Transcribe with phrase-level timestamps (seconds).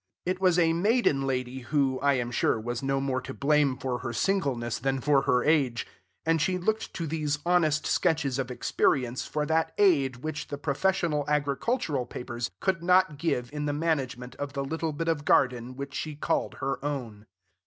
[0.25, 3.99] It was a maiden lady, who, I am sure, was no more to blame for
[3.99, 5.85] her singleness than for her age;
[6.25, 11.23] and she looked to these honest sketches of experience for that aid which the professional
[11.27, 15.93] agricultural papers could not give in the management of the little bit of garden which
[15.93, 17.27] she called her own.